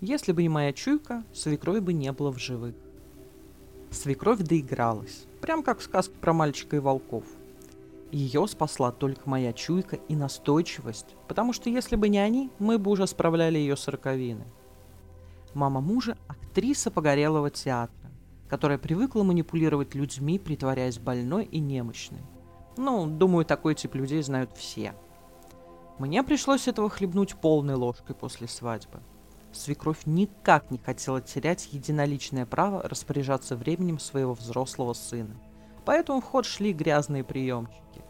[0.00, 2.74] Если бы не моя чуйка, свекрови бы не было в живых.
[3.90, 7.24] Свекровь доигралась, прям как в сказке про мальчика и волков.
[8.10, 12.90] Ее спасла только моя чуйка и настойчивость, потому что если бы не они, мы бы
[12.90, 14.44] уже справляли ее сороковины.
[15.52, 18.10] Мама мужа– актриса погорелого театра,
[18.48, 22.22] которая привыкла манипулировать людьми, притворяясь больной и немощной.
[22.78, 24.94] Ну, думаю, такой тип людей знают все.
[25.98, 29.00] Мне пришлось этого хлебнуть полной ложкой после свадьбы.
[29.52, 35.34] Свекровь никак не хотела терять единоличное право распоряжаться временем своего взрослого сына.
[35.84, 38.04] Поэтому в ход шли грязные приемчики.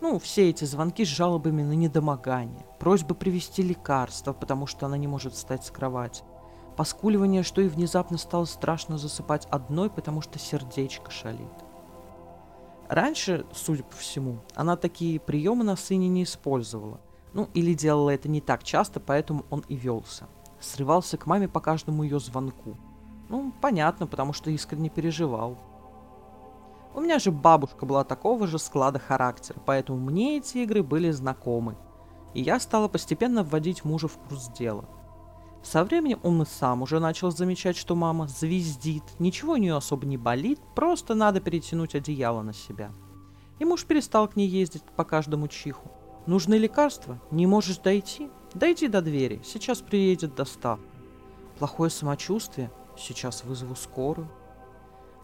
[0.00, 5.08] Ну, все эти звонки с жалобами на недомогание, просьбы привезти лекарства, потому что она не
[5.08, 6.22] может встать с кровати,
[6.76, 11.52] поскуливание, что и внезапно стало страшно засыпать одной, потому что сердечко шалит.
[12.88, 17.00] Раньше, судя по всему, она такие приемы на сыне не использовала.
[17.34, 20.26] Ну, или делала это не так часто, поэтому он и велся–
[20.60, 22.76] срывался к маме по каждому ее звонку.
[23.28, 25.58] Ну, понятно, потому что искренне переживал.
[26.94, 31.76] У меня же бабушка была такого же склада характера, поэтому мне эти игры были знакомы.
[32.34, 34.84] И я стала постепенно вводить мужа в курс дела.
[35.62, 40.06] Со временем он и сам уже начал замечать, что мама звездит, ничего у нее особо
[40.06, 42.90] не болит, просто надо перетянуть одеяло на себя.
[43.58, 45.90] И муж перестал к ней ездить по каждому чиху.
[46.26, 47.20] Нужны лекарства?
[47.30, 48.30] Не можешь дойти?
[48.54, 50.84] Дойди до двери, сейчас приедет доставка.
[51.58, 52.72] Плохое самочувствие?
[52.98, 54.28] Сейчас вызову скорую.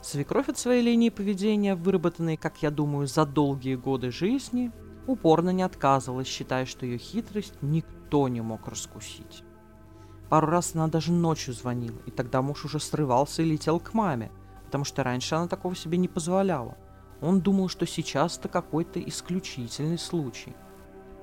[0.00, 4.70] Свекровь от своей линии поведения, выработанной, как я думаю, за долгие годы жизни,
[5.08, 9.42] упорно не отказывалась, считая, что ее хитрость никто не мог раскусить.
[10.28, 14.30] Пару раз она даже ночью звонила, и тогда муж уже срывался и летел к маме,
[14.66, 16.76] потому что раньше она такого себе не позволяла.
[17.20, 20.54] Он думал, что сейчас это какой-то исключительный случай.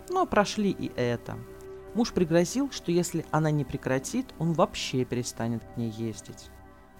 [0.09, 1.37] Но прошли и это–
[1.95, 6.49] Муж пригрозил, что если она не прекратит, он вообще перестанет к ней ездить.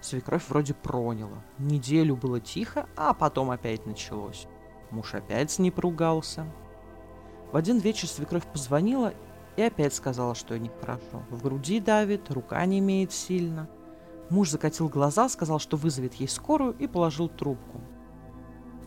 [0.00, 1.42] Свекровь вроде проняла.
[1.58, 4.46] Неделю было тихо, а потом опять началось.
[4.90, 6.46] Муж опять с ней поругался.
[7.50, 9.14] В один вечер свекровь позвонила
[9.56, 11.24] и опять сказала, что ей нехорошо.
[11.28, 13.68] В груди давит, рука не имеет сильно.
[14.30, 17.80] Муж закатил глаза, сказал, что вызовет ей скорую и положил трубку.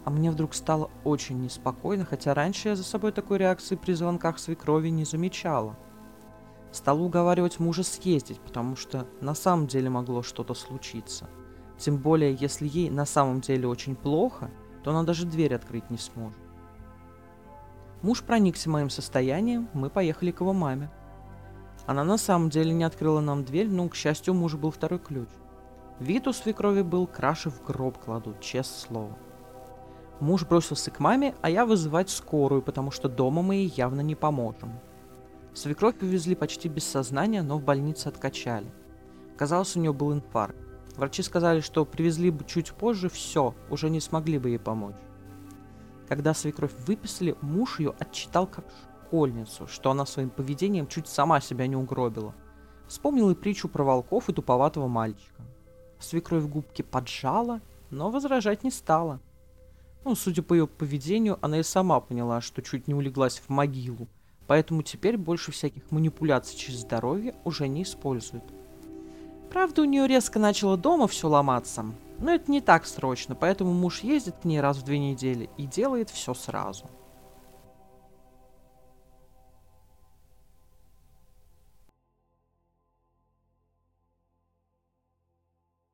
[0.05, 4.39] А мне вдруг стало очень неспокойно, хотя раньше я за собой такой реакции при звонках
[4.39, 5.77] свекрови не замечала–
[6.77, 11.27] Стала уговаривать мужа съездить, потому что на самом деле могло что-то случиться.
[11.79, 14.51] Тем более, если ей на самом деле очень плохо,
[14.83, 16.37] то она даже дверь открыть не сможет.
[18.03, 20.91] Муж проникся моим состоянием, мы поехали к его маме.
[21.87, 24.99] Она на самом деле не открыла нам дверь, но, к счастью, у мужа был второй
[24.99, 25.29] ключ.
[25.99, 29.17] Вид у свекрови был, краши в гроб кладут, честное слово.
[30.19, 34.13] Муж бросился к маме, а я вызывать скорую, потому что дома мы ей явно не
[34.13, 34.79] поможем.
[35.57, 38.71] Свекровь повезли почти без сознания, но в больнице откачали.
[39.37, 40.55] Казалось, у нее был инфаркт.
[40.95, 44.97] Врачи сказали, что привезли бы чуть позже, все, уже не смогли бы ей помочь.
[46.07, 48.65] Когда свекровь выписали, муж ее отчитал как
[49.07, 52.35] школьницу, что она своим поведением чуть сама себя не угробила.
[52.87, 55.41] Вспомнил и притчу про волков и туповатого мальчика.
[55.97, 59.19] Свекровь губки поджала, но возражать не стала.
[60.05, 64.07] Ну, судя по ее поведению, она и сама поняла, что чуть не улеглась в могилу,
[64.47, 68.45] Поэтому теперь больше всяких манипуляций через здоровье уже не используют.
[69.51, 71.85] Правда, у нее резко начало дома все ломаться,
[72.19, 75.65] но это не так срочно, поэтому муж ездит к ней раз в две недели и
[75.65, 76.85] делает все сразу.